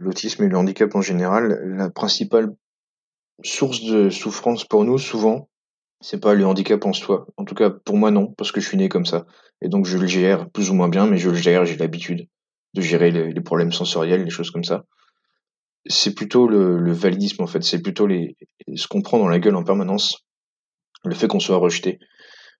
[0.00, 2.50] l'autisme et le handicap en général, la principale
[3.44, 5.48] source de souffrance pour nous, souvent,
[6.00, 7.26] c'est pas le handicap en soi.
[7.36, 9.26] En tout cas, pour moi, non, parce que je suis né comme ça.
[9.60, 12.26] Et donc, je le gère plus ou moins bien, mais je le gère, j'ai l'habitude
[12.72, 14.84] de gérer les, problèmes sensoriels, les choses comme ça.
[15.86, 17.62] C'est plutôt le, validisme, en fait.
[17.62, 18.36] C'est plutôt les,
[18.74, 20.24] ce qu'on prend dans la gueule en permanence.
[21.04, 21.98] Le fait qu'on soit rejeté.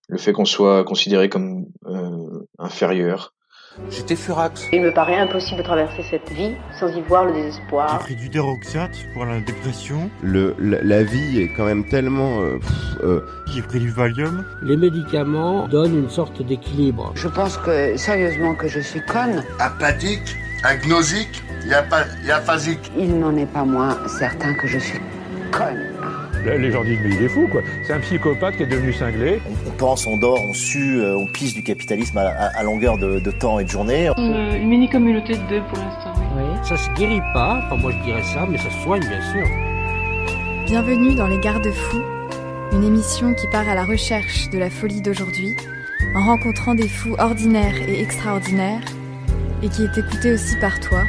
[0.07, 3.33] Le fait qu'on soit considéré comme euh, inférieur.
[3.89, 4.67] J'étais furax.
[4.73, 7.99] Il me paraît impossible de traverser cette vie sans y voir le désespoir.
[7.99, 10.09] J'ai pris du déroxate pour la dépression.
[10.21, 12.41] Le, la, vie est quand même tellement...
[12.41, 12.59] Euh,
[13.03, 14.45] euh, J'ai pris du Valium.
[14.61, 17.13] Les médicaments donnent une sorte d'équilibre.
[17.15, 19.43] Je pense que, sérieusement, que je suis conne.
[19.59, 22.91] Apathique, agnosique, y aphasique.
[22.97, 24.99] Il n'en est pas moins certain que je suis
[25.51, 25.87] conne.
[26.45, 27.61] Les gens disent mais il est fou quoi.
[27.83, 29.39] C'est un psychopathe qui est devenu cinglé.
[29.67, 33.59] On, pense, on dort, on sue, euh, on pisse du capitalisme à, longueur de, temps
[33.59, 34.09] et de journée.
[34.17, 36.13] Une, mini-communauté de deux pour l'instant.
[36.35, 36.43] Oui.
[36.63, 39.47] Ça se guérit pas, enfin moi je dirais ça, mais ça se soigne bien sûr.
[40.65, 42.01] Bienvenue dans Les Garde-Fous,
[42.71, 45.55] une émission qui part à la recherche de la folie d'aujourd'hui,
[46.15, 48.81] en rencontrant des fous ordinaires et extraordinaires,
[49.61, 51.01] et qui est écoutée aussi par toi,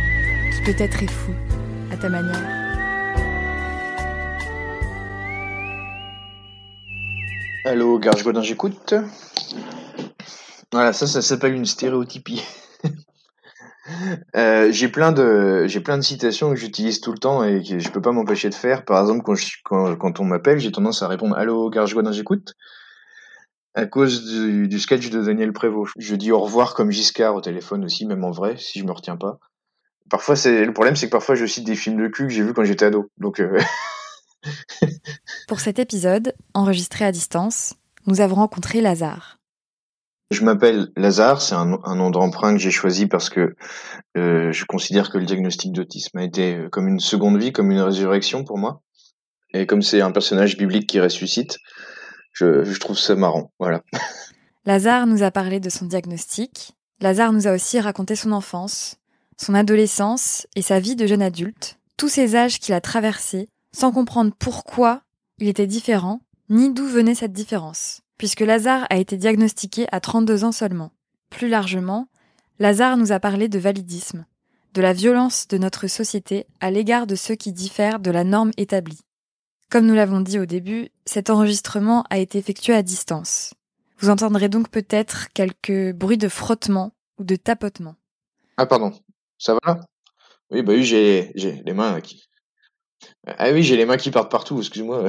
[0.53, 1.33] qui peut-être est fou,
[1.93, 2.62] à ta manière.
[7.65, 8.95] Allô, Garge Godin, j'écoute.
[10.73, 12.43] Voilà, ça, ça s'appelle une stéréotypie.
[14.37, 17.81] Euh, j'ai plein de j'ai plein de citations que j'utilise tout le temps et que
[17.81, 18.85] je peux pas m'empêcher de faire.
[18.85, 22.55] Par exemple, quand, quand, quand on m'appelle, j'ai tendance à répondre Allô, Garge Godin, j'écoute.
[23.75, 25.93] À cause du, du, sketch de Daniel Prévost.
[25.99, 28.93] Je dis au revoir comme Giscard au téléphone aussi, même en vrai, si je me
[28.93, 29.41] retiens pas.
[30.09, 32.45] Parfois, c'est le problème, c'est que parfois je cite des films de cul que j'ai
[32.45, 33.11] vus quand j'étais ado.
[33.19, 33.59] Donc euh...
[35.49, 37.75] Pour cet épisode, enregistré à distance,
[38.07, 39.39] nous avons rencontré Lazare.
[40.31, 43.55] Je m'appelle Lazare, c'est un, nom d'emprunt que j'ai choisi parce que
[44.17, 47.71] euh, je considère que le diagnostic d'autisme a été euh, comme une seconde vie, comme
[47.71, 48.83] une résurrection pour moi.
[49.53, 51.59] Et comme c'est un personnage biblique qui ressuscite,
[52.33, 53.53] je, je trouve ça marrant.
[53.59, 53.83] Voilà.
[54.65, 56.73] Lazare nous a parlé de son diagnostic.
[57.01, 58.97] Lazare nous a aussi raconté son enfance,
[59.37, 63.93] son adolescence et sa vie de jeune adulte, tous ces âges qu'il a traversés sans
[63.93, 65.03] comprendre pourquoi
[65.39, 70.45] il était différent, ni d'où venait cette différence, puisque Lazare a été diagnostiqué à 32
[70.45, 70.93] ans seulement.
[71.31, 72.09] Plus largement,
[72.59, 74.27] Lazare nous a parlé de validisme,
[74.75, 78.53] de la violence de notre société à l'égard de ceux qui diffèrent de la norme
[78.57, 79.01] établie.
[79.71, 83.55] Comme nous l'avons dit au début, cet enregistrement a été effectué à distance.
[83.99, 87.95] Vous entendrez donc peut-être quelques bruits de frottement ou de tapotement.
[88.59, 88.93] Ah pardon,
[89.39, 89.81] ça va?
[90.51, 92.29] Oui, bah oui, j'ai les mains qui,
[93.27, 95.07] ah oui, j'ai les mains qui partent partout, excuse-moi.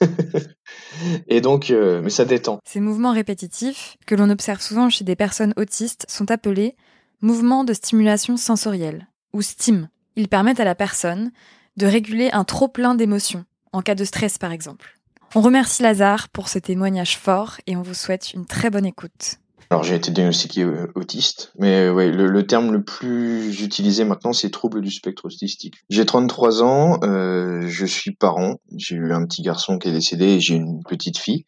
[1.28, 2.58] Et donc, euh, mais ça détend.
[2.64, 6.76] Ces mouvements répétitifs, que l'on observe souvent chez des personnes autistes, sont appelés
[7.20, 9.88] mouvements de stimulation sensorielle, ou STIM.
[10.16, 11.30] Ils permettent à la personne
[11.76, 14.98] de réguler un trop-plein d'émotions, en cas de stress par exemple.
[15.34, 19.38] On remercie Lazare pour ce témoignage fort et on vous souhaite une très bonne écoute.
[19.72, 24.34] Alors j'ai été diagnostiqué euh, autiste, mais euh, ouais, le, terme le plus utilisé maintenant
[24.34, 25.76] c'est trouble du spectre autistique.
[25.88, 30.26] J'ai 33 ans, euh, je suis parent, j'ai eu un petit garçon qui est décédé
[30.26, 31.46] et j'ai une petite fille.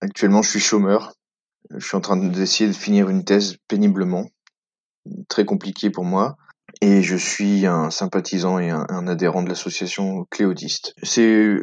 [0.00, 1.12] Actuellement je suis chômeur,
[1.72, 4.26] je suis en train d'essayer de finir une thèse péniblement,
[5.28, 6.36] très compliqué pour moi.
[6.80, 10.94] Et je suis un sympathisant et un, adhérent de l'association Cléodiste.
[11.04, 11.60] C'est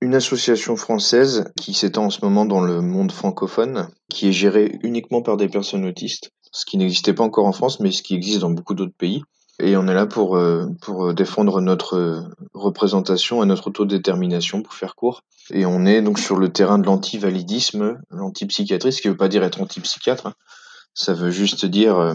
[0.00, 4.78] une association française qui s'étend en ce moment dans le monde francophone, qui est gérée
[4.82, 8.14] uniquement par des personnes autistes, ce qui n'existait pas encore en France, mais ce qui
[8.14, 9.22] existe dans beaucoup d'autres pays.
[9.62, 14.94] Et on est là pour, euh, pour défendre notre représentation et notre autodétermination, pour faire
[14.94, 15.22] court.
[15.52, 19.28] Et on est donc sur le terrain de l'antivalidisme, l'antipsychiatrie, ce qui ne veut pas
[19.28, 20.28] dire être antipsychiatre.
[20.28, 20.34] Hein.
[20.94, 22.14] Ça veut juste dire euh,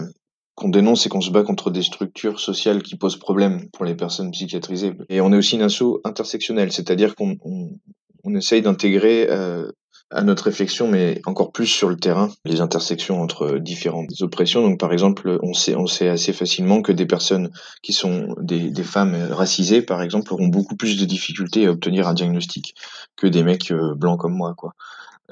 [0.56, 3.94] qu'on dénonce et qu'on se bat contre des structures sociales qui posent problème pour les
[3.94, 4.94] personnes psychiatrisées.
[5.10, 9.70] Et on est aussi une asso intersectionnelle, c'est-à-dire qu'on on, essaye d'intégrer euh,
[10.10, 14.62] à notre réflexion, mais encore plus sur le terrain, les intersections entre différentes oppressions.
[14.62, 17.50] Donc, par exemple, on sait, on sait assez facilement que des personnes
[17.82, 22.08] qui sont des, des femmes racisées, par exemple, auront beaucoup plus de difficultés à obtenir
[22.08, 22.74] un diagnostic
[23.16, 24.72] que des mecs euh, blancs comme moi, quoi.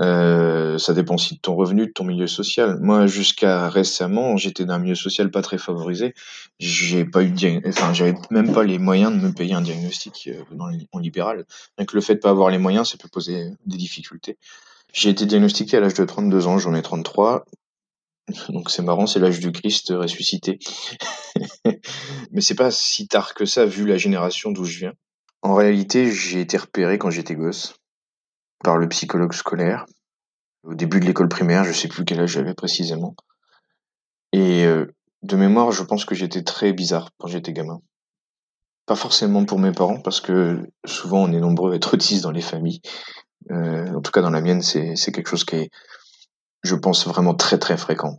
[0.01, 2.79] Euh, ça dépend aussi de ton revenu, de ton milieu social.
[2.81, 6.15] Moi, jusqu'à récemment, j'étais d'un milieu social pas très favorisé.
[6.59, 10.29] J'ai pas eu de enfin, j'avais même pas les moyens de me payer un diagnostic
[10.33, 11.45] euh, en libéral.
[11.79, 14.39] Donc, le fait de pas avoir les moyens, ça peut poser des difficultés.
[14.93, 17.45] J'ai été diagnostiqué à l'âge de 32 ans, j'en ai 33.
[18.49, 20.59] Donc c'est marrant, c'est l'âge du Christ ressuscité.
[22.33, 24.93] Mais c'est pas si tard que ça vu la génération d'où je viens.
[25.43, 27.75] En réalité, j'ai été repéré quand j'étais gosse
[28.65, 29.87] par le psychologue scolaire
[30.65, 33.15] au début de l'école primaire, je sais plus quel âge j'avais précisément.
[34.33, 34.87] Et euh,
[35.23, 37.81] de mémoire, je pense que j'étais très bizarre quand j'étais gamin.
[38.87, 42.33] pas forcément pour mes parents, parce que souvent on est nombreux à être autistes dans
[42.33, 42.81] les familles.
[43.51, 45.71] Euh, en tout cas, dans la mienne, c'est quelque chose qui est,
[46.63, 48.19] je pense, vraiment très très fréquent.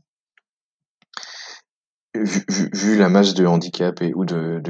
[2.14, 4.62] Vu, la masse de handicap et, ou de,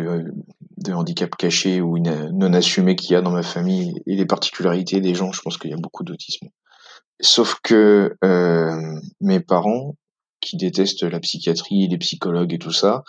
[0.77, 5.01] de handicap caché ou non assumé qu'il y a dans ma famille et les particularités
[5.01, 6.47] des gens, je pense qu'il y a beaucoup d'autisme.
[7.21, 9.95] Sauf que euh, mes parents,
[10.41, 13.03] qui détestent la psychiatrie, les psychologues et tout ça,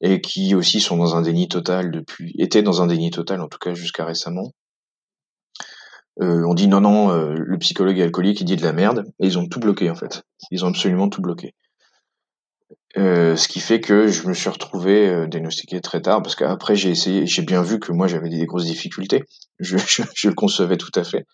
[0.00, 3.48] et qui aussi sont dans un déni total depuis, étaient dans un déni total en
[3.48, 4.52] tout cas jusqu'à récemment,
[6.22, 9.04] euh, on dit non non, euh, le psychologue est alcoolique, il dit de la merde,
[9.20, 10.22] et ils ont tout bloqué en fait.
[10.50, 11.54] Ils ont absolument tout bloqué.
[12.98, 16.76] Euh, ce qui fait que je me suis retrouvé euh, diagnostiqué très tard parce qu'après
[16.76, 19.24] j'ai essayé, j'ai bien vu que moi j'avais des grosses difficultés.
[19.58, 21.26] Je, je, je le concevais tout à fait.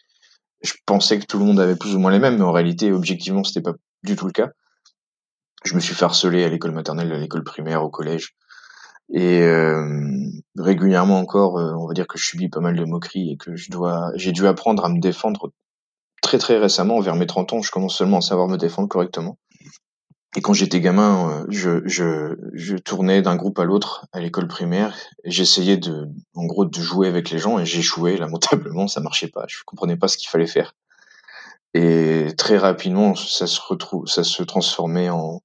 [0.62, 2.92] Je pensais que tout le monde avait plus ou moins les mêmes, mais en réalité,
[2.92, 4.50] objectivement, c'était pas du tout le cas.
[5.64, 8.34] Je me suis fait harceler à l'école maternelle, à l'école primaire, au collège,
[9.12, 10.08] et euh,
[10.56, 13.56] régulièrement encore, euh, on va dire que je subis pas mal de moqueries et que
[13.56, 15.52] je dois, j'ai dû apprendre à me défendre
[16.22, 19.38] très très récemment, vers mes 30 ans, je commence seulement à savoir me défendre correctement.
[20.36, 24.48] Et quand j'étais gamin, euh, je, je, je tournais d'un groupe à l'autre à l'école
[24.48, 24.96] primaire.
[25.24, 29.44] J'essayais de, en gros, de jouer avec les gens et j'échouais lamentablement, ça marchait pas.
[29.48, 30.74] Je comprenais pas ce qu'il fallait faire.
[31.74, 35.42] Et très rapidement, ça se retrouve, ça se transformait en,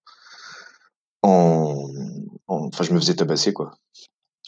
[1.24, 1.90] en,
[2.48, 3.72] en- enfin, je me faisais tabasser quoi.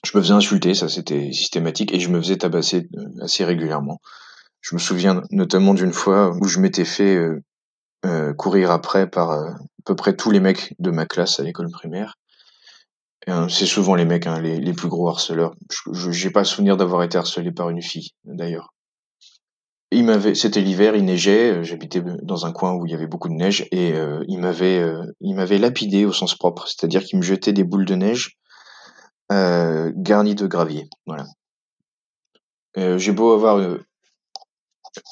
[0.06, 4.00] Je me faisais insulter, ça c'était systématique, et je me faisais tabasser euh, assez régulièrement.
[4.62, 7.44] Je me souviens notamment d'une fois où je m'étais fait euh,
[8.06, 11.44] euh, courir après par euh, à peu près tous les mecs de ma classe à
[11.44, 12.16] l'école primaire.
[13.28, 15.54] Euh, c'est souvent les mecs, hein, les, plus gros harceleurs.
[15.92, 18.74] Je j'ai pas souvenir d'avoir été harcelé par une fille, d'ailleurs.
[20.36, 21.58] C'était l'hiver, il neigeait.
[21.58, 24.40] euh, J'habitais dans un coin où il y avait beaucoup de neige et euh, il
[24.40, 27.96] m'avait, euh, il m'avait lapidé au sens propre, c'est-à-dire qu'il me jetait des boules de
[27.96, 28.36] neige
[29.32, 30.90] garnies de gravier.
[31.06, 31.26] Voilà.
[32.76, 33.78] J'ai beau avoir,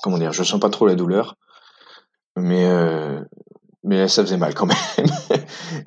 [0.01, 1.35] comment dire, je sens pas trop la douleur,
[2.35, 2.65] mais
[3.87, 4.77] mais ça faisait mal quand même.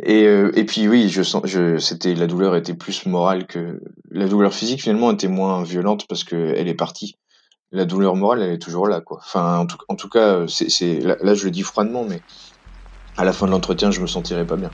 [0.03, 3.81] et euh, et puis oui, je sens, je, c'était la douleur était plus morale que
[4.11, 7.17] la douleur physique finalement était moins violente parce que elle est partie.
[7.73, 9.19] La douleur morale, elle est toujours là, quoi.
[9.25, 12.25] Enfin, en tout, en tout cas, c'est, c'est là, là, je le dis froidement, mais
[13.17, 14.73] à la fin de l'entretien, je me sentirais pas bien.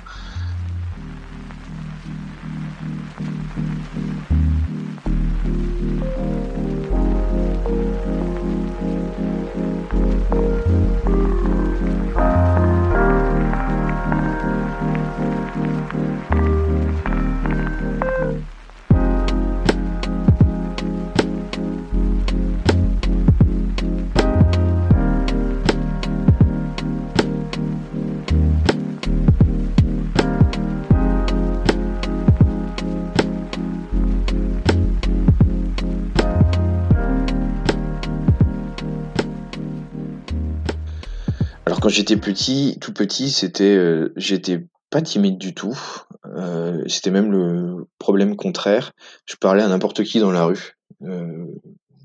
[41.97, 45.79] J'étais petit, tout petit, c'était, euh, j'étais pas timide du tout.
[46.27, 48.93] Euh, c'était même le problème contraire.
[49.25, 50.77] Je parlais à n'importe qui dans la rue.
[51.03, 51.47] Euh,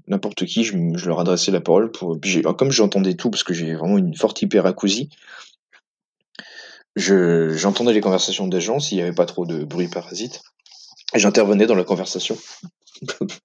[0.07, 2.17] n'importe qui, je, leur adressais la parole pour.
[2.57, 5.09] comme j'entendais tout, parce que j'ai vraiment une forte hyperacousie,
[6.95, 10.41] je j'entendais les conversations des gens s'il y avait pas trop de bruit parasite.
[11.13, 12.38] Et j'intervenais dans la conversation.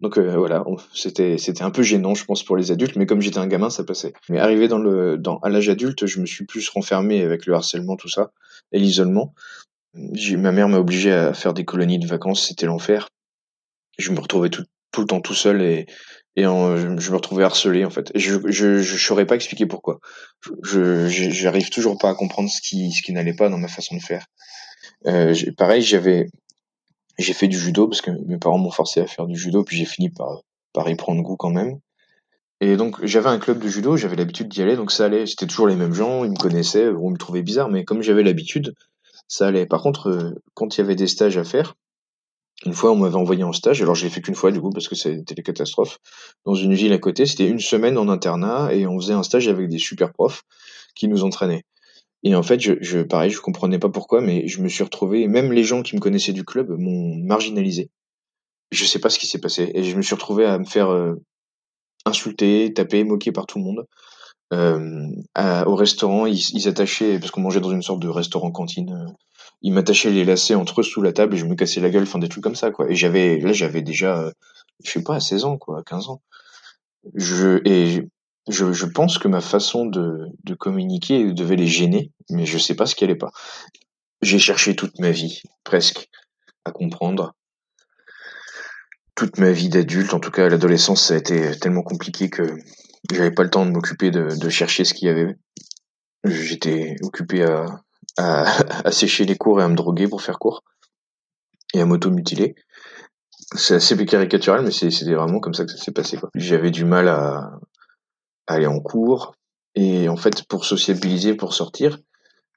[0.00, 0.64] Donc euh, voilà,
[0.94, 3.70] c'était c'était un peu gênant, je pense, pour les adultes, mais comme j'étais un gamin,
[3.70, 4.12] ça passait.
[4.28, 7.54] Mais arrivé dans le dans à l'âge adulte, je me suis plus renfermé avec le
[7.54, 8.30] harcèlement, tout ça,
[8.72, 9.34] et l'isolement.
[9.94, 13.08] Ma mère m'a obligé à faire des colonies de vacances, c'était l'enfer.
[13.98, 15.86] Je me retrouvais tout, tout le temps tout seul et
[16.36, 18.10] et en- je, me retrouvais harcelé en fait.
[18.14, 19.98] Et je je je saurais pas expliquer pourquoi.
[20.62, 23.96] Je j'arrive toujours pas à comprendre ce qui ce qui n'allait pas dans ma façon
[23.96, 24.26] de faire.
[25.06, 26.28] Euh, pareil, j'avais
[27.18, 29.76] j'ai fait du judo parce que mes parents m'ont forcé à faire du judo, puis
[29.76, 31.80] j'ai fini par, par y prendre goût quand même.
[32.60, 35.26] Et donc j'avais un club de judo, j'avais l'habitude d'y aller, donc ça allait.
[35.26, 38.22] C'était toujours les mêmes gens, ils me connaissaient, on me trouvait bizarre, mais comme j'avais
[38.22, 38.74] l'habitude,
[39.28, 39.66] ça allait.
[39.66, 41.74] Par contre, euh, quand il y avait des stages à faire,
[42.66, 44.70] une fois on m'avait envoyé en stage, alors je l'ai fait qu'une fois du coup
[44.70, 45.98] parce que c'était des catastrophes,
[46.44, 49.48] dans une ville à côté, c'était une semaine en internat et on faisait un stage
[49.48, 50.42] avec des super profs
[50.94, 51.64] qui nous entraînaient.
[52.22, 55.26] Et en fait, je, je, pareil, je comprenais pas pourquoi, mais je me suis retrouvé,
[55.26, 57.90] même les gens qui me connaissaient du club m'ont marginalisé.
[58.72, 59.70] Je sais pas ce qui s'est passé.
[59.74, 61.14] Et je me suis retrouvé à me faire euh,
[62.04, 63.86] insulter, taper, moquer par tout le monde.
[64.52, 69.12] Euh, au restaurant, ils, ils attachaient, parce qu'on mangeait dans une sorte de restaurant-cantine, euh,
[69.62, 72.02] ils m'attachaient les lacets entre eux sous la table et je me cassais la gueule,
[72.02, 72.90] enfin des trucs comme ça, quoi.
[72.90, 74.32] Et j'avais, là, j'avais déjà,
[74.84, 76.20] je sais pas, 16 ans, quoi, 15 ans.
[77.14, 78.06] Je, et
[78.48, 82.74] je, je pense que ma façon de, de communiquer devait les gêner, mais je sais
[82.74, 83.30] pas ce qui allait pas.
[84.22, 86.08] J'ai cherché toute ma vie, presque,
[86.64, 87.34] à comprendre.
[89.14, 92.42] toute ma vie d'adulte, en tout cas l'adolescence, ça a été tellement compliqué que
[93.12, 95.36] j'avais pas le temps de m'occuper de, de chercher ce qu'il y avait.
[96.24, 97.66] J'étais occupé à,
[98.16, 98.44] à,
[98.86, 100.62] à sécher les cours et à me droguer pour faire cours
[101.74, 102.54] et à m'auto-mutiler.
[103.56, 106.18] C'est assez caricatural, mais c'était vraiment comme ça que ça s'est passé.
[106.34, 107.69] J'avais du mal à, à
[108.52, 109.34] aller en cours
[109.74, 111.98] et en fait pour sociabiliser, pour sortir,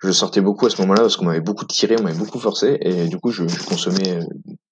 [0.01, 2.77] je sortais beaucoup à ce moment-là parce qu'on m'avait beaucoup tiré, on m'avait beaucoup forcé
[2.81, 4.25] et du coup je, consommais euh,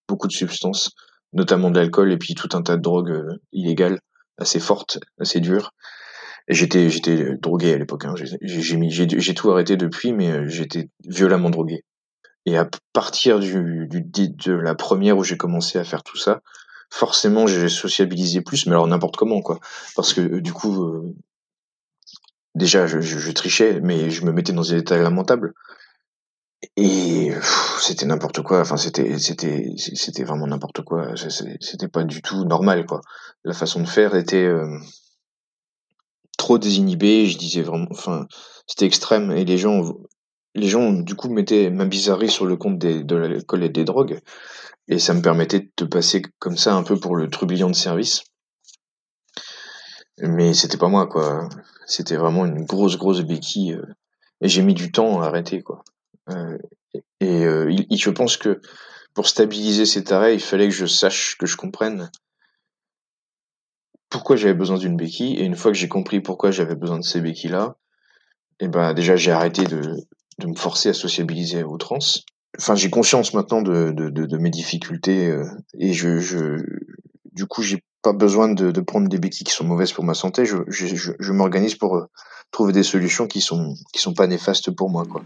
[0.07, 0.91] beaucoup de substances,
[1.33, 3.99] notamment de l'alcool et puis tout un tas de drogues euh, illégales
[4.37, 5.71] assez fortes, assez dures.
[6.47, 8.05] J'étais j'étais drogué à l'époque.
[8.05, 8.15] Hein.
[8.41, 11.85] J'ai tout arrêté depuis, mais euh, j'étais violemment drogué.
[12.45, 16.41] Et à partir du, du de la première où j'ai commencé à faire tout ça,
[16.91, 19.60] forcément j'ai sociabilisé plus, mais alors n'importe comment quoi.
[19.95, 21.15] Parce que du coup, euh,
[22.53, 25.53] déjà je, trichais, mais je me mettais dans des états lamentables.
[26.77, 27.31] Et
[27.79, 28.62] c'était n'importe quoi.
[28.62, 31.15] Enfin, c'était c'était c'était vraiment n'importe quoi.
[31.60, 33.01] C'était pas du tout normal quoi.
[33.43, 34.77] La façon de faire était euh,
[36.38, 37.25] trop désinhibé.
[37.25, 38.27] Je disais vraiment, enfin,
[38.67, 39.31] c'était extrême.
[39.31, 39.95] Et les gens,
[40.53, 44.21] les gens du coup mettaient ma bizarrerie sur le compte de l'alcool et des drogues.
[44.91, 48.24] Et ça me permettait de passer comme ça un peu pour le trublion de service.
[50.19, 51.48] Mais c'était pas moi quoi.
[51.88, 53.74] C'était vraiment une grosse grosse béquille.
[53.74, 53.86] euh,
[54.41, 55.83] Et j'ai mis du temps à arrêter quoi.
[56.29, 56.57] Euh,
[57.21, 58.60] et euh, je pense que
[59.13, 62.12] pour stabiliser cet arrêt, il fallait que je sache, que je comprenne
[64.10, 65.38] pourquoi j'avais besoin d'une béquille.
[65.38, 67.77] Et une fois que j'ai compris pourquoi j'avais besoin de ces béquilles-là,
[68.60, 69.95] et ben déjà j'ai arrêté de,
[70.39, 72.25] de me forcer à sociabiliser à outrance.
[72.58, 75.46] Enfin, j'ai conscience maintenant de, de, de, de mes difficultés euh,
[75.79, 76.58] et je, je
[77.31, 80.13] du coup j'ai pas besoin de, de prendre des béquilles qui sont mauvaises pour ma
[80.13, 80.46] santé.
[80.46, 82.05] Je, je, je, m'organise pour euh,
[82.51, 85.24] trouver des solutions qui sont qui sont pas néfastes pour moi quoi.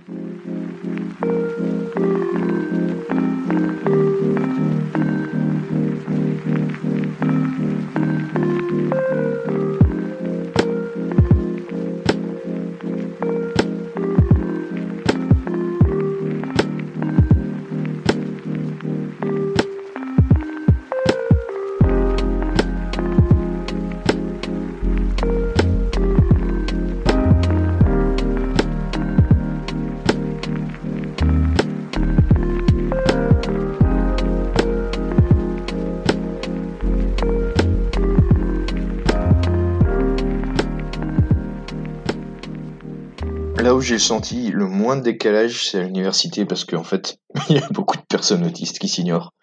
[43.96, 47.18] J'ai senti le moins de décalage, c'est à l'université parce qu'en fait,
[47.50, 49.34] il y a beaucoup de personnes autistes qui s'ignorent.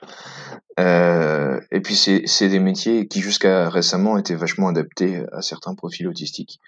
[0.78, 6.06] Euh, et puis c'est des métiers qui jusqu'à récemment étaient vachement adaptés à certains profils
[6.06, 6.60] autistiques.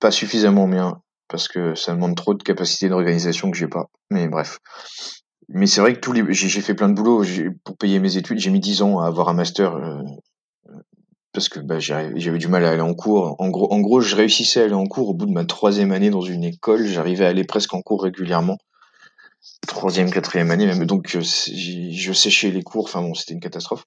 [0.00, 3.86] Pas suffisamment bien parce que ça demande trop de capacité d'organisation que j'ai pas.
[4.10, 4.58] Mais bref.
[5.48, 7.22] Mais c'est vrai que tous les j'ai fait plein de boulot
[7.62, 8.40] pour payer mes études.
[8.40, 10.02] J'ai mis 10 ans à avoir un master euh,
[11.32, 13.36] parce que bah, j'avais du mal à aller en cours.
[13.38, 16.20] En gros, je réussissais à aller en cours au bout de ma troisième année dans
[16.20, 16.86] une école.
[16.86, 18.58] J'arrivais à aller presque en cours régulièrement.
[19.66, 20.84] Troisième, quatrième année même.
[20.84, 22.84] Donc, euh, je séchais les cours.
[22.84, 23.84] Enfin bon, c'était une catastrophe.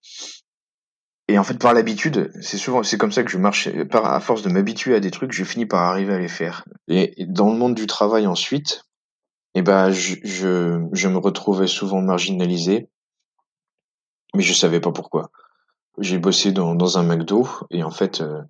[1.27, 3.69] Et en fait, par l'habitude, c'est souvent, c'est comme ça que je marche.
[3.85, 6.65] Par, à force de m'habituer à des trucs, je finis par arriver à les faire.
[6.87, 8.83] Et, dans le monde du travail ensuite,
[9.55, 12.89] eh ben, je, je, je me retrouvais souvent marginalisé,
[14.35, 15.31] mais je savais pas pourquoi.
[15.97, 18.41] J'ai bossé dans, un McDo et en fait, euh,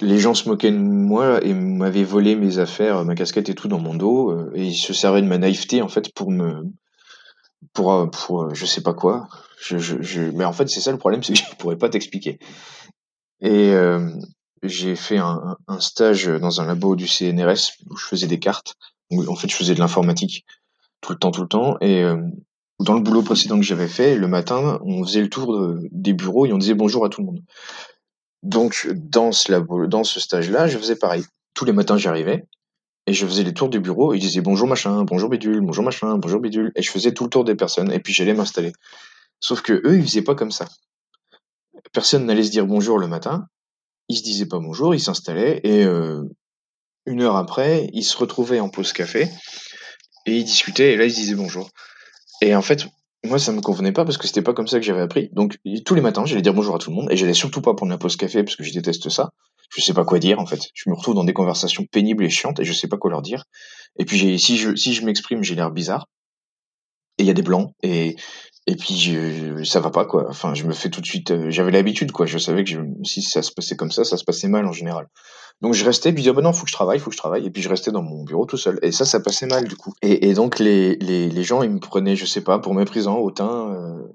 [0.00, 3.68] les gens se moquaient de moi et m'avaient volé mes affaires, ma casquette et tout
[3.68, 6.64] dans mon dos euh, et ils se servaient de ma naïveté en fait pour me
[7.74, 9.28] pour euh, pour je sais pas quoi.
[9.60, 10.22] Je, je, je...
[10.22, 12.38] mais en fait c'est ça le problème c'est que je pourrais pas t'expliquer.
[13.40, 14.08] Et euh,
[14.62, 18.74] j'ai fait un, stage dans un labo du CNRS où je faisais des cartes.
[19.10, 20.46] En fait je faisais de l'informatique
[21.00, 22.04] tout le temps tout le temps et
[22.80, 26.12] dans le boulot précédent que j'avais fait, le matin, on faisait le tour de- des
[26.12, 27.42] bureaux et on disait bonjour à tout le monde.
[28.42, 31.24] Donc, dans ce, labo, dans ce stage-là, je faisais pareil.
[31.54, 32.44] Tous les matins, j'arrivais
[33.06, 35.84] et je faisais les tours du bureau et je disais bonjour machin, bonjour bidule, bonjour
[35.84, 36.72] machin, bonjour bidule.
[36.74, 38.72] Et je faisais tout le tour des personnes et puis j'allais m'installer.
[39.40, 40.66] Sauf que eux, ils faisaient pas comme ça.
[41.92, 43.46] Personne n'allait se dire bonjour le matin.
[44.08, 46.22] Ils se disaient pas bonjour, ils s'installaient et euh,
[47.06, 49.28] une heure après, ils se retrouvaient en pause café
[50.26, 51.70] et ils discutaient et là, ils se disaient bonjour.
[52.42, 52.86] Et en fait,
[53.24, 55.30] moi, ça me convenait pas parce que c'était pas comme ça que j'avais appris.
[55.32, 57.72] Donc, tous les matins, j'allais dire bonjour à tout le monde et j'allais surtout pas
[57.72, 59.30] prendre la pause café parce que je déteste ça.
[59.70, 60.70] Je sais pas quoi dire, en fait.
[60.74, 63.22] Je me retrouve dans des conversations pénibles et chiantes et je sais pas quoi leur
[63.22, 63.44] dire.
[63.96, 66.08] Et puis, si je, si je m'exprime, j'ai l'air bizarre.
[67.18, 68.16] Et il y a des blancs et,
[68.66, 70.26] et puis, je, ça va pas, quoi.
[70.28, 72.26] Enfin, je me fais tout de suite, euh, j'avais l'habitude, quoi.
[72.26, 72.70] Je savais que
[73.04, 75.08] si ça se passait comme ça, ça se passait mal en général.
[75.62, 77.18] Donc je restais, puis je disais, bah non, faut que je travaille, faut que je
[77.20, 77.46] travaille.
[77.46, 78.78] Et puis je restais dans mon bureau tout seul.
[78.82, 79.92] Et ça, ça passait mal du coup.
[80.02, 83.72] Et, donc les, les, les gens, ils me prenaient, je sais pas, pour méprisant, hautain.
[83.74, 84.08] euh,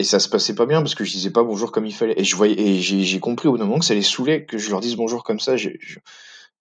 [0.00, 2.14] Et ça se passait pas bien parce que je disais pas bonjour comme il fallait.
[2.20, 4.80] Et je voyais, et j'ai compris au moment que ça les saoulait que je leur
[4.80, 5.56] dise bonjour comme ça.
[5.56, 5.70] Je-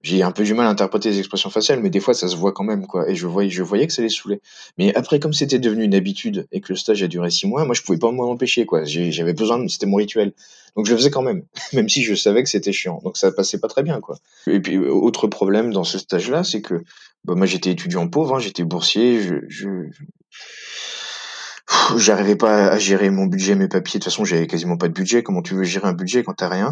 [0.03, 2.35] j'ai un peu du mal à interpréter les expressions faciales, mais des fois ça se
[2.35, 3.09] voit quand même, quoi.
[3.09, 4.41] Et je voyais, je voyais que ça les saoulait.
[4.77, 7.65] Mais après, comme c'était devenu une habitude et que le stage a duré six mois,
[7.65, 8.83] moi je pouvais pas m'en empêcher, quoi.
[8.85, 10.33] J'avais besoin, c'était mon rituel.
[10.75, 13.01] Donc je le faisais quand même, même si je savais que c'était chiant.
[13.03, 14.17] Donc ça passait pas très bien, quoi.
[14.45, 16.83] Et puis autre problème dans ce stage-là, c'est que
[17.25, 19.69] bah, moi j'étais étudiant pauvre, hein, j'étais boursier, je, je...
[21.97, 23.99] J'arrivais pas à gérer mon budget, mes papiers.
[23.99, 25.23] De toute façon, j'avais quasiment pas de budget.
[25.23, 26.71] Comment tu veux gérer un budget quand t'as rien?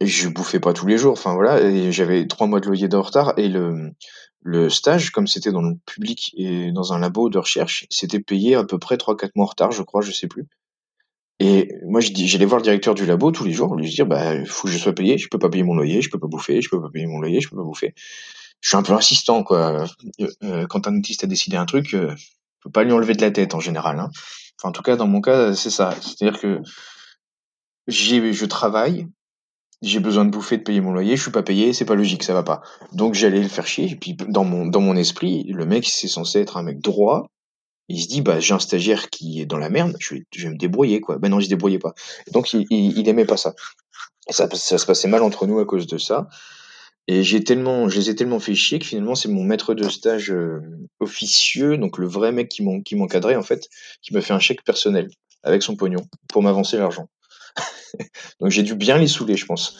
[0.00, 1.12] Je bouffais pas tous les jours.
[1.12, 3.34] Enfin voilà, j'avais trois mois de loyer de retard.
[3.36, 3.92] Et le
[4.46, 8.54] le stage, comme c'était dans le public et dans un labo de recherche, c'était payé
[8.54, 10.46] à peu près trois quatre mois en retard, je crois, je sais plus.
[11.38, 14.68] Et moi, j'allais voir le directeur du labo tous les jours, lui dire, bah, faut
[14.68, 15.18] que je sois payé.
[15.18, 17.18] Je peux pas payer mon loyer, je peux pas bouffer, je peux pas payer mon
[17.18, 17.94] loyer, je peux pas bouffer.
[18.60, 19.86] Je suis un peu insistant, quoi.
[20.20, 22.14] Euh, euh, quand un autiste a décidé un truc, euh,
[22.62, 23.98] faut pas lui enlever de la tête en général.
[23.98, 24.10] Hein.
[24.58, 25.94] Enfin, en tout cas, dans mon cas, c'est ça.
[26.00, 26.60] C'est-à-dire que
[27.86, 29.06] j'ai, je travaille,
[29.82, 32.22] j'ai besoin de bouffer, de payer mon loyer, je suis pas payé, c'est pas logique,
[32.22, 32.62] ça va pas.
[32.92, 33.90] Donc j'allais le faire chier.
[33.90, 37.26] Et puis dans mon dans mon esprit, le mec c'est censé être un mec droit.
[37.88, 40.48] Il se dit bah j'ai un stagiaire qui est dans la merde, je vais, je
[40.48, 41.18] vais me débrouiller quoi.
[41.18, 41.94] Ben non, il se débrouillait pas.
[42.32, 43.54] Donc il, il, aimait pas ça.
[44.28, 44.48] Et ça.
[44.52, 46.28] Ça se passait mal entre nous à cause de ça.
[47.08, 49.88] Et j'ai tellement, je les ai tellement fait chier que finalement c'est mon maître de
[49.88, 50.60] stage euh,
[50.98, 53.68] officieux, donc le vrai mec qui m'encadrait en fait,
[54.02, 55.08] qui m'a fait un chèque personnel
[55.44, 57.08] avec son pognon pour m'avancer l'argent.
[58.40, 59.78] Donc j'ai dû bien les saouler, je pense.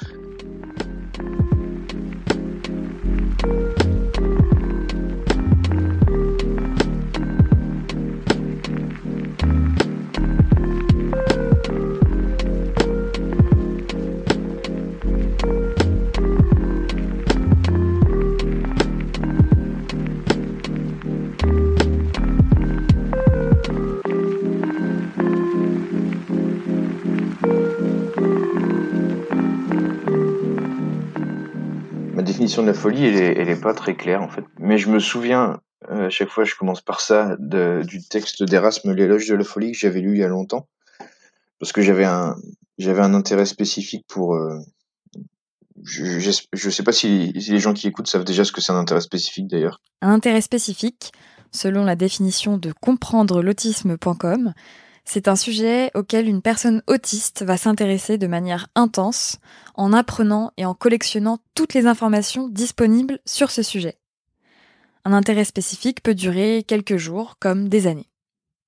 [32.16, 34.42] Ma définition de la folie, elle est, pas très claire en fait.
[34.58, 38.94] Mais je me souviens, euh, à chaque fois je commence par ça, du texte d'Erasme,
[38.94, 40.66] l'éloge de la folie que j'avais lu il y a longtemps,
[41.60, 42.34] parce que j'avais un,
[43.14, 44.34] intérêt spécifique pour.
[44.34, 44.58] euh,
[45.84, 46.18] je,
[46.54, 48.78] je sais pas si, si les gens qui écoutent savent déjà ce que c'est un
[48.78, 49.82] intérêt spécifique d'ailleurs.
[50.00, 51.12] Un intérêt spécifique,
[51.52, 54.54] selon la définition de comprendre l'autisme.com,
[55.08, 59.38] c'est un sujet auquel une personne autiste va s'intéresser de manière intense
[59.76, 63.98] en apprenant et en collectionnant toutes les informations disponibles sur ce sujet.
[65.04, 68.10] Un intérêt spécifique peut durer quelques jours comme des années.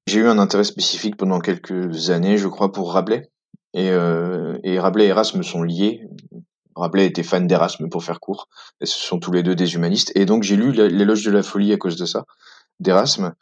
[0.06, 3.28] J'ai eu un intérêt spécifique pendant quelques années, je crois, pour Rabelais.
[3.74, 6.08] Et, euh, Rabelais et Erasme sont liés.
[6.76, 8.48] Rabelais était fan d'Erasme pour faire court.
[8.80, 10.12] Et ce sont tous les deux des humanistes.
[10.14, 12.24] Et donc j'ai lu l'éloge de la folie à cause de ça,
[12.78, 13.34] d'Erasme.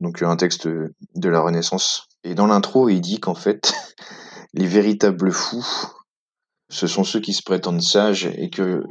[0.00, 2.08] Donc un texte de la Renaissance.
[2.24, 3.74] Et dans l'intro, il dit qu'en fait,
[4.54, 5.66] les véritables fous,
[6.68, 8.84] ce sont ceux qui se prétendent sages et que,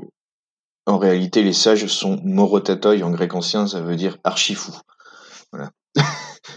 [0.86, 4.74] en réalité, les sages sont morotatoi en grec ancien, ça veut dire archi-fou.
[5.52, 5.72] Voilà.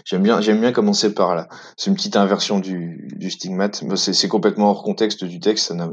[0.05, 1.47] j'aime bien, j'aime bien commencer par là.
[1.77, 3.83] C'est une petite inversion du, du stigmate.
[3.95, 5.67] C'est complètement hors contexte du texte.
[5.67, 5.89] Ça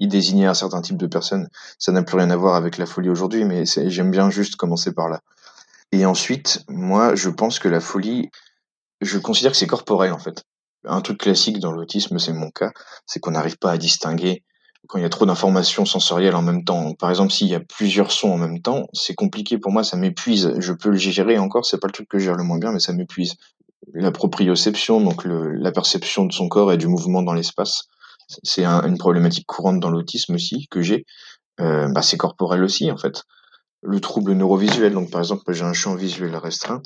[0.00, 1.48] il désignait un certain type de personne.
[1.78, 4.92] Ça n'a plus rien à voir avec la folie aujourd'hui, mais j'aime bien juste commencer
[4.92, 5.20] par là.
[5.92, 8.30] Et ensuite, moi, je pense que la folie,
[9.04, 10.44] je considère que c'est corporel en fait.
[10.86, 12.72] Un truc classique dans l'autisme, c'est mon cas,
[13.06, 14.42] c'est qu'on n'arrive pas à distinguer
[14.86, 16.92] quand il y a trop d'informations sensorielles en même temps.
[16.94, 19.96] Par exemple, s'il y a plusieurs sons en même temps, c'est compliqué pour moi, ça
[19.96, 20.52] m'épuise.
[20.58, 22.72] Je peux le gérer encore, c'est pas le truc que je gère le moins bien,
[22.72, 23.34] mais ça m'épuise.
[23.94, 27.84] La proprioception, donc la perception de son corps et du mouvement dans l'espace,
[28.42, 31.04] c'est un, une problématique courante dans l'autisme aussi que j'ai.
[31.60, 33.22] Euh, bah, c'est corporel aussi en fait.
[33.82, 36.82] Le trouble neurovisuel, donc par exemple, j'ai un champ visuel restreint.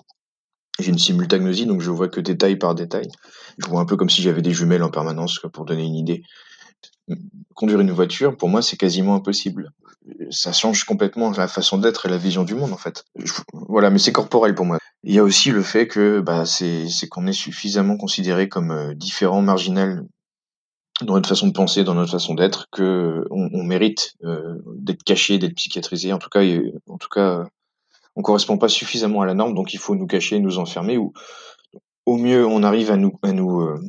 [0.79, 3.09] J'ai une simultagnosie, donc je vois que détail par détail.
[3.59, 6.23] Je vois un peu comme si j'avais des jumelles en permanence, pour donner une idée.
[7.55, 9.73] Conduire une voiture, pour moi, c'est quasiment impossible.
[10.31, 13.05] Ça change complètement la façon d'être et la vision du monde, en fait.
[13.53, 14.79] Voilà, mais c'est corporel pour moi.
[15.03, 18.95] Il y a aussi le fait que bah, c'est qu'on est suffisamment considéré comme euh,
[18.95, 20.05] différent, marginal
[21.03, 25.39] dans notre façon de penser, dans notre façon d'être, que on mérite euh, d'être caché,
[25.39, 26.13] d'être psychiatrisé.
[26.13, 26.43] En tout cas,
[26.89, 27.45] en tout cas,
[28.19, 31.13] on correspond pas suffisamment à la norme, donc il faut nous cacher, nous enfermer, ou
[32.05, 33.81] au mieux on arrive à nous à nous euh,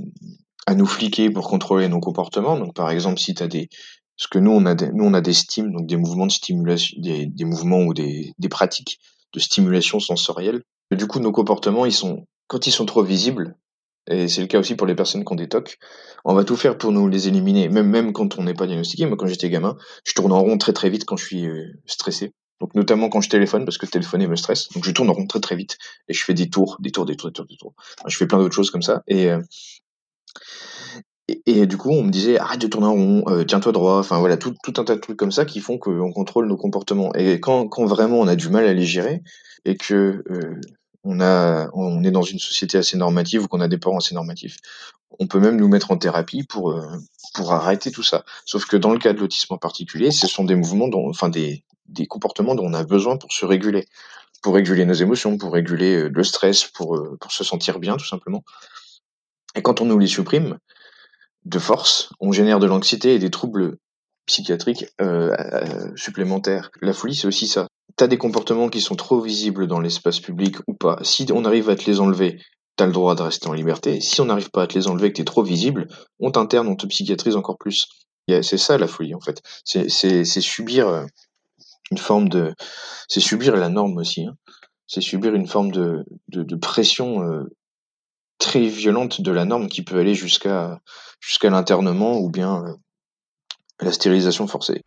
[0.67, 2.57] à nous fliquer pour contrôler nos comportements.
[2.57, 3.69] Donc par exemple, si tu as des
[4.17, 6.31] ce que nous on a des, nous on a des stims, donc des mouvements de
[6.31, 8.99] stimulation, des, des mouvements ou des, des pratiques
[9.33, 10.61] de stimulation sensorielle.
[10.91, 13.55] Du coup, nos comportements, ils sont quand ils sont trop visibles,
[14.07, 15.77] et c'est le cas aussi pour les personnes qui ont des TOC,
[16.23, 19.07] on va tout faire pour nous les éliminer, même même quand on n'est pas diagnostiqué.
[19.07, 21.65] Moi, quand j'étais gamin, je tourne en rond très très vite quand je suis euh,
[21.87, 22.33] stressé.
[22.59, 24.69] Donc notamment quand je téléphone, parce que téléphoner me stresse.
[24.69, 27.05] Donc je tourne en rond très très vite et je fais des tours, des tours,
[27.05, 27.73] des tours, des tours, des tours.
[28.07, 29.03] je fais plein d'autres choses comme ça.
[29.07, 29.41] Et, euh,
[31.27, 33.99] Et, et du coup, on me disait arrête de tourner en rond, euh, tiens-toi droit.
[33.99, 36.57] Enfin voilà, tout, tout un tas de trucs comme ça qui font qu'on contrôle nos
[36.57, 37.13] comportements.
[37.13, 39.21] Et quand, quand vraiment on a du mal à les gérer
[39.63, 40.59] et que euh,
[41.03, 44.15] on a, on est dans une société assez normative ou qu'on a des parents assez
[44.15, 44.57] normatifs,
[45.19, 46.97] on peut même nous mettre en thérapie pour euh,
[47.35, 48.23] pour arrêter tout ça.
[48.45, 51.29] Sauf que dans le cas de l'autisme en particulier, ce sont des mouvements dont, enfin
[51.29, 53.85] des des comportements dont on a besoin pour se réguler,
[54.41, 57.97] pour réguler nos émotions, pour réguler euh, le stress, pour euh, pour se sentir bien
[57.97, 58.43] tout simplement.
[59.55, 60.57] Et quand on nous les supprime
[61.45, 63.77] de force, on génère de l'anxiété et des troubles
[64.25, 65.35] psychiatriques euh,
[65.95, 66.69] supplémentaires.
[66.81, 67.67] La folie, c'est aussi ça.
[67.95, 70.99] T'as des comportements qui sont trop visibles dans l'espace public ou pas.
[71.01, 72.39] Si on arrive à te les enlever,
[72.75, 73.99] t'as le droit de rester en liberté.
[73.99, 75.87] Si on n'arrive pas à te les enlever, que t'es trop visible,
[76.19, 77.87] on t'interne, on te psychiatrise encore plus.
[78.43, 79.41] C'est ça la folie en fait.
[79.63, 81.07] C'est subir
[81.91, 82.53] une forme de,
[83.07, 84.25] c'est subir la norme aussi.
[84.25, 84.35] hein.
[84.87, 87.43] C'est subir une forme de, de, pression euh,
[88.39, 90.79] très violente de la norme qui peut aller jusqu'à
[91.19, 92.73] jusqu'à l'internement ou bien euh,
[93.81, 94.83] la stérilisation forcée.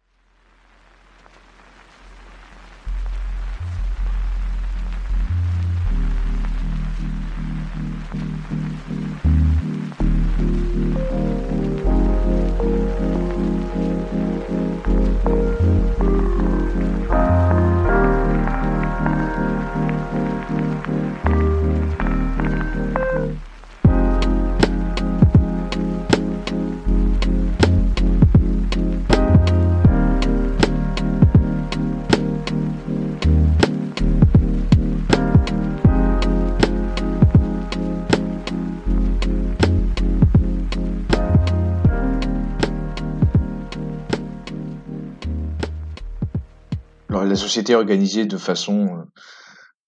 [47.42, 49.02] Société organisée de façon euh,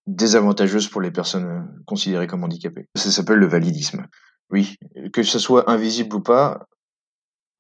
[0.06, 2.86] désavantageuse pour les personnes euh, considérées comme handicapées.
[2.96, 4.06] Ça s'appelle le validisme.
[4.50, 4.76] Oui,
[5.12, 6.66] que ce soit invisible ou pas,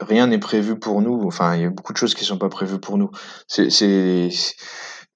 [0.00, 1.22] rien n'est prévu pour nous.
[1.26, 3.10] Enfin, il y a beaucoup de choses qui sont pas prévues pour nous.
[3.48, 4.56] C'est c'est- c'est-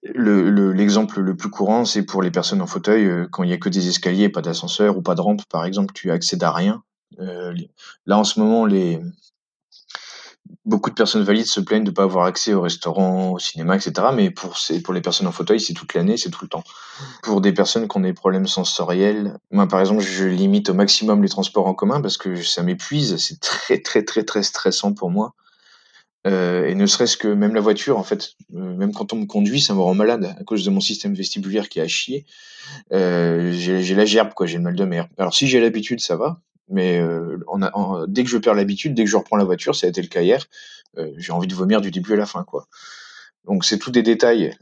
[0.03, 3.51] le le- l'exemple le, plus courant, c'est pour les personnes en fauteuil euh, quand il
[3.51, 6.45] y a que des escaliers, pas d'ascenseur ou pas de rampe, par exemple, tu accèdes
[6.45, 6.83] à rien.
[8.07, 9.01] Là, en ce moment, les
[10.65, 14.09] beaucoup de personnes valides se plaignent de pas avoir accès au restaurant, au cinéma, etc.
[14.15, 16.65] Mais pour ces, pour les personnes en fauteuil, c'est toute l'année, c'est tout le temps.
[17.23, 21.23] Pour des personnes qui ont des problèmes sensoriels, moi par exemple, je limite au maximum
[21.23, 23.17] les transports en commun parce que ça m'épuise.
[23.17, 25.35] C'est très très très très stressant pour moi.
[26.27, 29.27] Euh, et ne serait-ce que même la voiture, en fait, euh, même quand on me
[29.27, 32.27] conduit, ça me rend malade à cause de mon système vestibulaire qui a chier.
[32.93, 35.09] Euh, j'ai j'ai la gerbe, quoi, j'ai le mal de mer.
[35.17, 36.41] Alors si j'ai l'habitude, ça va.
[36.71, 37.39] Mais euh,
[38.09, 40.09] dès que je perds l'habitude, dès que je reprends la voiture, ça a été le
[40.09, 40.45] cas hier,
[40.99, 42.67] euh, j'ai envie de vomir du début à la fin, quoi.
[43.45, 44.55] Donc c'est tous des détails.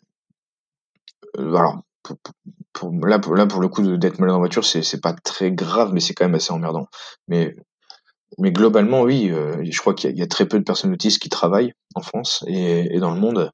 [1.39, 5.93] Euh, là, pour, là pour le coup d'être malade en voiture, c'est pas très grave,
[5.93, 6.87] mais c'est quand même assez emmerdant.
[7.29, 7.57] Mais
[8.39, 11.73] mais globalement, oui, je crois qu'il y, a- très peu de personnes autistes qui travaillent
[11.95, 13.51] en France et dans le monde.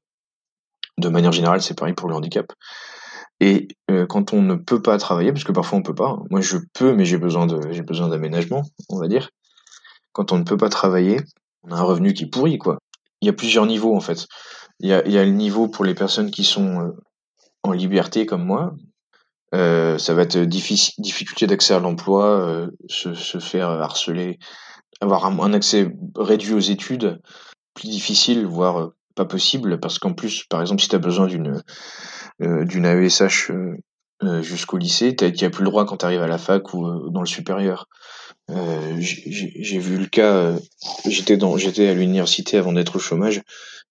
[0.97, 2.51] De manière générale, c'est pareil pour le handicap.
[3.45, 6.39] Et euh, quand on ne peut pas travailler, parce que parfois on peut pas, moi
[6.39, 9.31] je peux, mais j'ai besoin de, j'ai besoin d'aménagement, on va dire.
[10.13, 11.19] Quand on ne peut pas travailler,
[11.63, 12.77] on a un revenu qui est pourri, quoi.
[13.19, 14.27] Il y a plusieurs niveaux en fait.
[14.79, 16.91] Il y a, il y a le niveau pour les personnes qui sont euh,
[17.63, 18.75] en liberté comme moi.
[19.53, 24.39] Euh, ça va être difficile, difficulté d'accès à l'emploi, se, se faire harceler,
[25.01, 27.19] avoir un, un accès réduit aux études,
[27.73, 31.61] plus difficile, voire pas possible, parce qu'en plus, par exemple, si tu as besoin d'une
[32.65, 33.77] d'une AESH euh,
[34.23, 36.85] euh, jusqu'au lycée, tu n'as plus le droit quand tu arrives à la fac ou
[36.85, 37.87] euh, dans le supérieur.
[38.49, 40.59] Euh, j'ai vu le cas, euh,
[41.05, 43.41] j'étais j'étais à l'université avant d'être au chômage.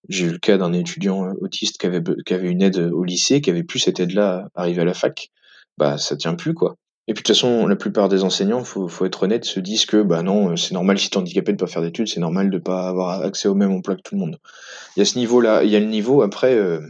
[0.09, 3.05] J'ai eu le cas d'un étudiant euh, autiste qui avait, qui avait une aide au
[3.05, 5.31] lycée, qui avait plus cette aide-là à arriver à la fac.
[5.79, 6.77] Bah, ça tient plus, quoi.
[7.09, 9.87] Et puis de toute façon, la plupart des enseignants, faut, faut être honnête, se disent
[9.87, 12.49] que bah non, euh, c'est normal si t'es handicapé de pas faire d'études, c'est normal
[12.49, 14.39] de pas avoir accès au même emploi que tout le monde.
[14.97, 16.81] Il y a ce niveau-là, il y a le niveau après euh,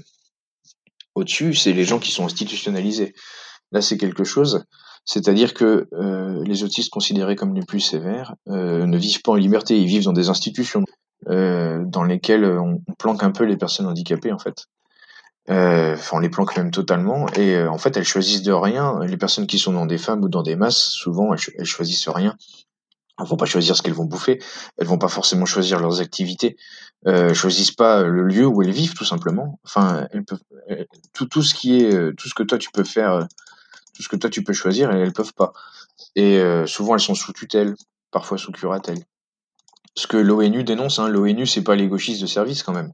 [1.14, 3.14] au-dessus, c'est les gens qui sont institutionnalisés.
[3.72, 4.64] Là, c'est quelque chose,
[5.04, 9.36] c'est-à-dire que euh, les autistes considérés comme les plus sévères euh, ne vivent pas en
[9.36, 10.84] liberté, ils vivent dans des institutions
[11.28, 14.66] euh, dans lesquelles on, planque un peu les personnes handicapées en fait.
[15.50, 17.26] Euh, Enfin, on les planque même totalement.
[17.34, 19.00] Et euh, en fait, elles choisissent de rien.
[19.04, 22.08] Les personnes qui sont dans des femmes ou dans des masses, souvent, elles, elles choisissent
[22.08, 22.36] rien.
[23.18, 24.40] Elles vont pas choisir ce qu'elles vont bouffer.
[24.78, 26.56] Elles vont pas forcément choisir leurs activités.
[27.08, 29.58] Euh, choisissent pas le lieu où elles vivent, tout simplement.
[29.64, 32.70] Enfin, elles peuvent, elles- tout, tout ce qui est, euh, tout ce que toi tu
[32.70, 33.24] peux faire, euh,
[33.94, 35.52] tout ce que toi tu peux choisir, elles, elles peuvent pas.
[36.16, 37.74] Et euh, souvent, elles sont sous tutelle,
[38.12, 39.00] parfois sous curatelle.
[39.96, 42.92] Ce que l'ONU dénonce, hein, l'ONU, c'est pas les gauchistes de service quand même.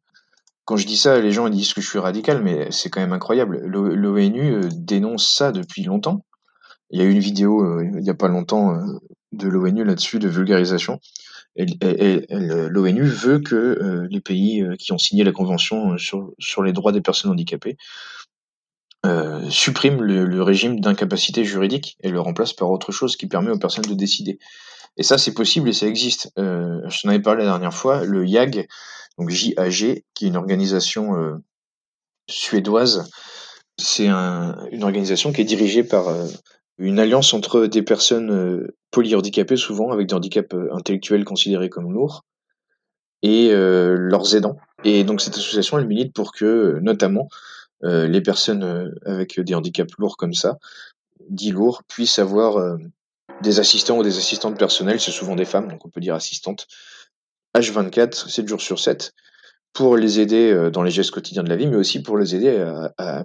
[0.64, 3.00] Quand je dis ça, les gens ils disent que je suis radical, mais c'est quand
[3.00, 3.60] même incroyable.
[3.64, 6.24] L'O- L'ONU euh, dénonce ça depuis longtemps.
[6.90, 8.80] Il y a eu une vidéo euh, il y a pas longtemps euh,
[9.32, 11.00] de l'ONU là-dessus, de vulgarisation.
[11.58, 16.62] L'ONU veut que euh, les pays euh, qui ont signé la convention euh, sur, sur
[16.62, 17.76] les droits des personnes handicapées
[19.48, 23.84] suppriment le, régime d'incapacité juridique et le remplacent par autre chose qui permet aux personnes
[23.84, 24.38] de décider.
[24.98, 26.30] Et ça, c'est possible et ça existe.
[26.38, 28.68] Euh, je t'en avais parlé la dernière fois, le YAG,
[29.16, 31.40] donc JAG, qui est une organisation
[32.28, 33.08] suédoise.
[33.78, 36.12] C'est un, une organisation qui est dirigée par
[36.78, 41.92] une alliance entre des personnes euh, polyhandicapées, souvent avec des handicaps euh, intellectuels considérés comme
[41.92, 42.24] lourds,
[43.22, 44.58] et euh, leurs aidants.
[44.84, 47.28] Et donc cette association, elle milite pour que, notamment,
[47.80, 50.58] les personnes avec des handicaps lourds comme ça,
[51.28, 52.76] dits lourds, puissent avoir
[53.40, 56.66] des assistants ou des assistantes personnelles, c'est souvent des femmes, donc on peut dire assistantes,
[57.56, 59.14] H24, 7 jours sur 7,
[59.72, 62.56] pour les aider dans les gestes quotidiens de la vie, mais aussi pour les aider
[62.58, 63.24] à, à-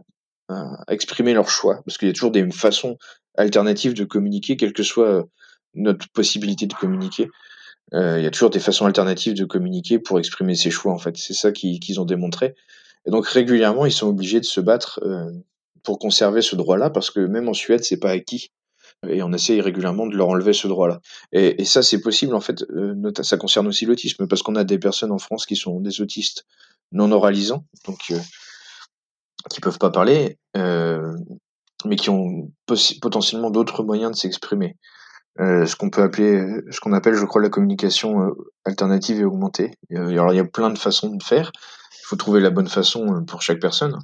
[0.54, 1.82] à exprimer leur choix.
[1.86, 2.98] Parce qu'il y a toujours des façons
[3.38, 5.24] alternatives de communiquer, quelle que soit euh,
[5.74, 7.30] notre possibilité de communiquer.
[7.94, 10.98] Euh, il y a toujours des façons alternatives de communiquer pour exprimer ses choix, en
[10.98, 11.18] fait.
[11.18, 12.56] C'est ça qu'ils ont démontré.
[13.06, 15.32] Et donc régulièrement, ils sont obligés de se battre euh,
[15.84, 18.52] pour conserver ce droit-là, parce que même en Suède, c'est pas acquis.
[19.10, 21.02] Et on essaye régulièrement de leur enlever ce droit-là.
[21.34, 22.64] Et, ça, c'est possible, en fait.
[23.22, 26.46] ça concerne aussi l'autisme, parce qu'on a des personnes en France qui sont des autistes
[26.94, 28.14] non oralisants, donc
[29.50, 31.14] qui peuvent pas parler, euh,
[31.86, 32.52] mais qui ont
[33.02, 34.78] potentiellement d'autres moyens de s'exprimer.
[35.40, 38.32] Euh, ce qu'on peut appeler, ce qu'on appelle, je crois, la communication euh,
[38.66, 39.72] alternative et augmentée.
[39.92, 41.52] Alors, il y a plein de façons de faire.
[41.92, 43.98] Il faut trouver la bonne façon pour chaque personne.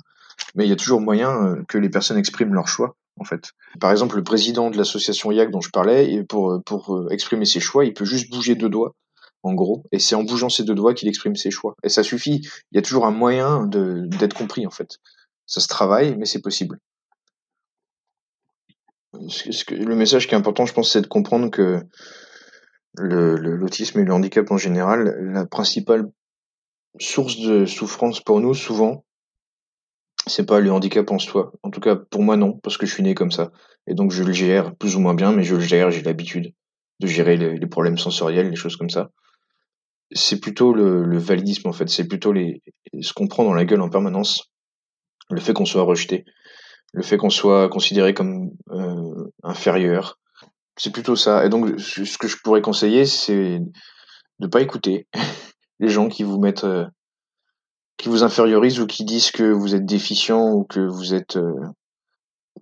[0.56, 3.52] Mais il y a toujours moyen que les personnes expriment leur choix, en fait.
[3.80, 7.86] Par exemple, le président de l'association IAC dont je parlais, pour, pour exprimer ses choix,
[7.86, 8.96] il peut juste bouger deux doigts,
[9.44, 9.84] en gros.
[9.92, 11.76] Et c'est en bougeant ses deux doigts qu'il exprime ses choix.
[11.84, 12.42] Et ça suffit.
[12.72, 14.98] Il y a toujours un moyen d'être compris, en fait.
[15.50, 16.78] Ça se travaille, mais c'est possible.
[19.14, 21.82] Le message qui est important, je pense, c'est de comprendre que
[22.94, 26.12] le- le- l'autisme et le handicap en général, la principale
[27.00, 29.04] source de souffrance pour nous, souvent,
[30.28, 31.52] c'est pas le handicap en soi.
[31.64, 33.52] En tout cas, pour moi, non, parce que je suis né comme ça.
[33.88, 36.54] Et donc, je le gère plus ou moins bien, mais je le gère, j'ai l'habitude
[37.00, 39.10] de gérer les, problèmes sensoriels, les choses comme ça.
[40.12, 41.90] C'est plutôt le, validisme, en fait.
[41.90, 44.52] C'est plutôt ce qu'on prend dans la gueule en permanence.
[45.30, 46.26] Le fait qu'on soit rejeté.
[46.94, 50.20] Le fait qu'on soit considéré comme euh, inférieur.
[50.76, 51.46] C'est plutôt ça.
[51.46, 53.60] Et donc, ce que je pourrais conseiller, c'est
[54.40, 55.08] de pas écouter
[55.80, 56.86] les gens qui vous mettent, euh,
[57.98, 61.54] qui vous infériorisent ou qui disent que vous êtes déficient ou que vous êtes euh,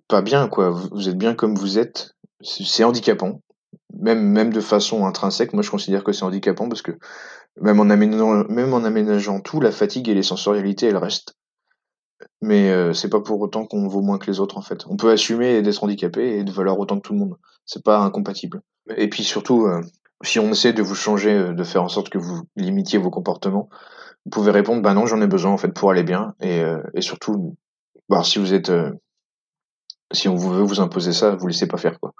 [0.08, 0.72] pas bien, quoi.
[0.72, 2.14] Vous êtes bien comme vous êtes.
[2.42, 3.42] C'est handicapant.
[3.94, 6.92] Même, de façon intrinsèque, moi je considère que c'est handicapant parce que
[7.60, 11.36] même en aménageant tout, la fatigue et les sensorialités, elles restent.
[12.42, 14.86] Mais euh, c'est pas pour autant qu'on vaut moins que les autres en fait.
[14.88, 17.38] On peut assumer d'être handicapé et de valoir autant que tout le monde.
[17.66, 18.62] C'est pas incompatible.
[18.96, 19.82] Et puis surtout, euh,
[20.24, 23.10] si on essaie de vous changer, euh, de faire en sorte que vous limitiez vos
[23.10, 23.70] comportements,
[24.26, 26.82] vous pouvez répondre bah non j'en ai besoin en fait pour aller bien et, euh,
[26.94, 27.56] et surtout
[28.10, 28.72] bah, si vous êtes
[30.12, 32.14] si on vous veut vous imposer ça, vous laissez pas faire quoi.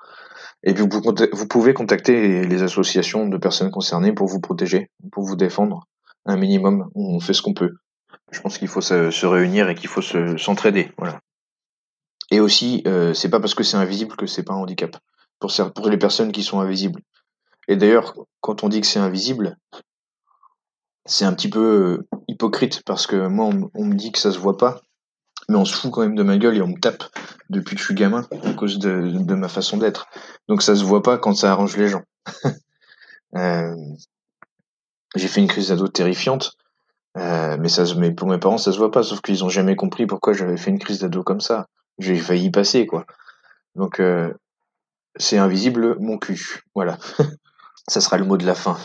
[0.64, 5.36] Et puis vous pouvez contacter les associations de personnes concernées pour vous protéger, pour vous
[5.36, 5.88] défendre
[6.26, 6.90] un minimum.
[6.96, 7.76] On fait ce qu'on peut.
[8.32, 10.92] Je pense qu'il faut se, se réunir et qu'il faut se s'entraider.
[10.98, 11.22] Voilà.
[12.30, 14.98] Et aussi, euh, c'est pas parce que c'est invisible que c'est pas un handicap.
[15.40, 17.02] Pour, pour les personnes qui sont invisibles.
[17.68, 19.58] Et d'ailleurs, quand on dit que c'est invisible,
[21.06, 21.60] c'est un petit peu
[22.10, 24.82] euh, hypocrite parce que moi, on, on me dit que ça se voit pas,
[25.50, 27.04] mais on se fout quand même de ma gueule et on me tape
[27.50, 30.08] depuis que je suis gamin à cause de, de ma façon d'être.
[30.48, 32.04] Donc ça se voit pas quand ça arrange les gens.
[33.36, 33.76] Euh,
[35.16, 36.54] j'ai fait une crise d'ado terrifiante,
[37.18, 39.76] euh, mais ça, mais pour mes parents, ça se voit pas, sauf qu'ils ont jamais
[39.76, 41.68] compris pourquoi j'avais fait une crise d'ado comme ça.
[41.98, 43.06] J'ai failli y passer, quoi.
[43.76, 44.34] Donc euh,
[45.16, 46.64] c'est invisible, mon cul.
[46.76, 46.98] Voilà.
[47.88, 48.78] ça sera le mot de la fin.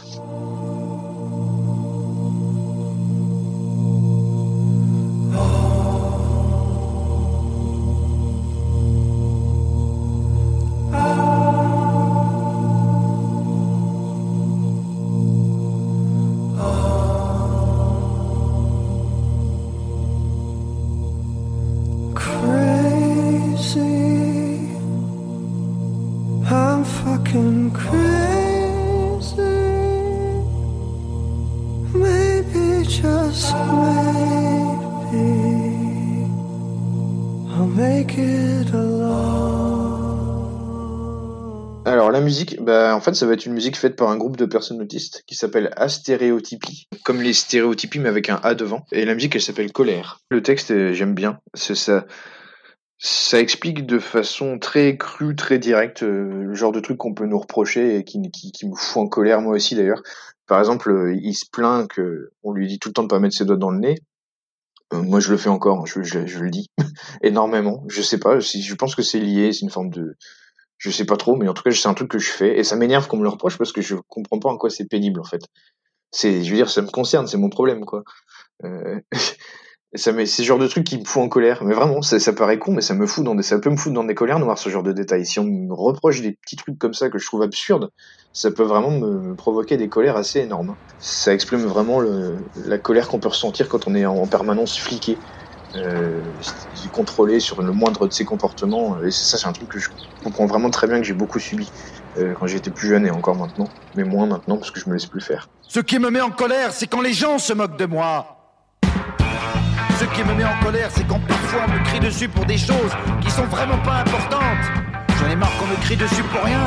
[42.62, 45.25] Bah en fait ça va être une musique faite par un groupe de personnes autistes
[45.27, 48.85] qui s'appelle Astéréotypie, comme les stéréotypies mais avec un A devant.
[48.92, 50.20] Et la musique elle s'appelle Colère.
[50.31, 52.07] Le texte euh, j'aime bien, c'est ça,
[52.98, 57.27] Ça explique de façon très crue, très directe, euh, le genre de truc qu'on peut
[57.27, 60.03] nous reprocher et qui, me fout en colère moi aussi d'ailleurs.
[60.46, 63.18] Par exemple, euh, il se plaint que on lui dit tout le temps de pas
[63.18, 63.98] mettre ses doigts dans le nez.
[64.92, 65.98] Moi, je le fais encore, hein, je,
[66.38, 66.68] le dis
[67.22, 67.83] énormément.
[67.88, 70.18] Je sais pas, je pense que c'est lié, c'est une forme de,
[70.82, 72.64] je sais pas trop, mais en tout cas, c'est un truc que je fais et
[72.64, 75.20] ça m'énerve qu'on me le reproche parce que je comprends pas en quoi c'est pénible
[75.20, 75.42] en fait.
[76.10, 78.02] C'est, je veux dire, ça me concerne, c'est mon problème quoi.
[78.64, 78.98] Euh,
[79.94, 81.62] ça c'est ce genre de truc qui me fout en colère.
[81.62, 83.76] Mais vraiment, ça, ça paraît con, mais ça me fout dans des, ça peut me
[83.76, 85.24] foutre dans des colères noires ce genre de détails.
[85.24, 87.90] Si on me reproche des petits trucs comme ça que je trouve absurdes,
[88.32, 90.74] ça peut vraiment me, provoquer des colères assez énormes.
[90.98, 95.16] Ça exprime vraiment la colère qu'on peut ressentir quand on est en permanence fliqué.
[95.74, 96.20] Euh,
[96.92, 99.88] contrôlé sur le moindre de ses comportements et ça c'est un truc que je
[100.22, 101.70] comprends vraiment très bien que j'ai beaucoup subi
[102.18, 104.92] euh, quand j'étais plus jeune et encore maintenant mais moins maintenant parce que je me
[104.94, 107.78] laisse plus faire Ce qui me met en colère, c'est quand les gens se moquent
[107.78, 108.26] de moi.
[109.98, 112.58] Ce qui me met en colère, c'est quand parfois on me crie dessus pour des
[112.58, 114.64] choses qui sont vraiment pas importantes.
[115.18, 116.61] J'en ai marre qu'on me crie dessus pour rien,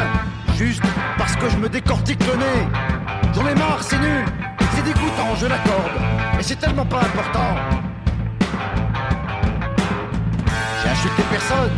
[0.55, 0.81] juste
[1.17, 2.67] parce que je me décortique le nez.
[3.33, 4.25] J'en ai marre, c'est nul,
[4.75, 5.91] c'est dégoûtant, je l'accorde,
[6.35, 7.94] mais c'est tellement pas important.
[11.29, 11.71] Personne,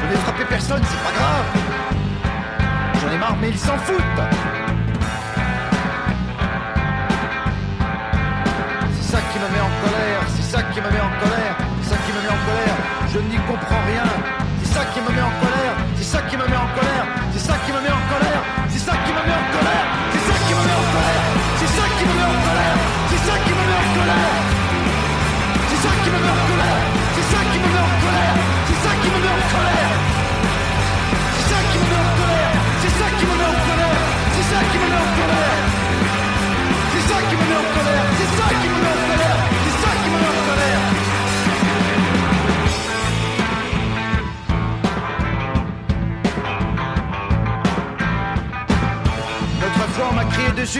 [0.00, 1.46] je n'ai frappé personne, c'est pas grave.
[3.00, 4.02] J'en ai marre, mais ils s'en foutent.
[8.94, 11.90] C'est ça qui me met en colère, c'est ça qui me met en colère, c'est
[11.90, 12.76] ça qui me met en colère,
[13.12, 14.04] je n'y comprends rien.
[14.62, 16.61] C'est ça qui me met en colère, c'est ça qui me met en colère,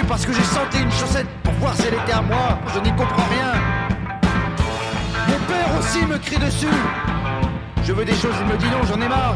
[0.06, 2.56] parce que j'ai senti une chaussette pour voir si elle était à moi.
[2.72, 3.52] Je n'y comprends rien.
[5.26, 6.78] Mon père aussi me crie dessus.
[7.82, 9.34] Je veux des choses, il me dit non, j'en ai marre.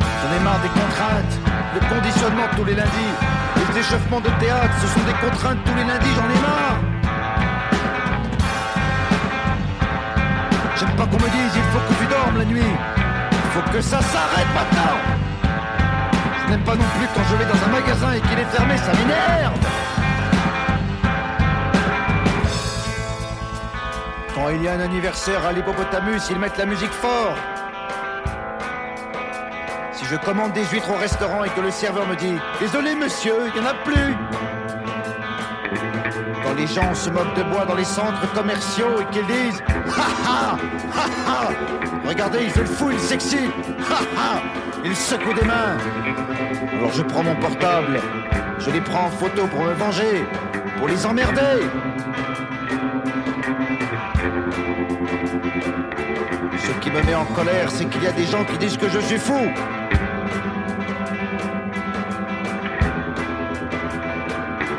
[0.00, 1.38] J'en ai marre des contraintes,
[1.74, 3.14] le conditionnement tous les lundis,
[3.56, 6.80] les échauffements de théâtre, ce sont des contraintes tous les lundis, j'en ai marre.
[10.76, 12.74] J'aime pas qu'on me dise il faut que tu dormes la nuit.
[13.30, 15.21] Il faut que ça s'arrête maintenant.
[16.52, 18.92] N'aime pas non plus quand je vais dans un magasin et qu'il est fermé, ça
[18.92, 19.58] m'énerve.
[24.34, 27.38] Quand il y a un anniversaire à l'hippopotamus, ils mettent la musique fort.
[29.92, 33.32] Si je commande des huîtres au restaurant et que le serveur me dit Désolé monsieur,
[33.46, 34.14] il n'y en a plus.
[36.44, 40.28] Quand les gens se moquent de moi dans les centres commerciaux et qu'ils disent Ha
[40.28, 40.58] ha
[40.94, 41.48] Ha ha
[42.06, 43.54] Regardez, il fait le fou, il s'excite
[43.90, 45.76] Ha ha Il secoue des mains.
[46.74, 48.00] Alors je prends mon portable,
[48.58, 50.24] je les prends en photo pour me venger,
[50.78, 51.62] pour les emmerder.
[56.58, 58.88] Ce qui me met en colère, c'est qu'il y a des gens qui disent que
[58.88, 59.38] je suis fou.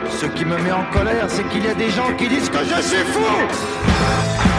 [0.09, 2.59] Ce qui me met en colère, c'est qu'il y a des gens qui disent que
[2.59, 4.52] je suis fou.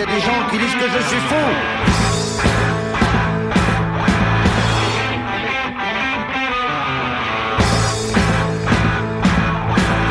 [0.00, 1.34] y a des gens qui disent que je suis fou.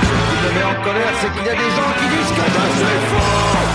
[0.03, 2.45] Ce qui me met en colère, c'est qu'il y a des gens qui disent que
[2.53, 3.68] je suis fou